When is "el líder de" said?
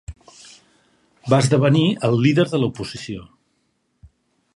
2.09-2.61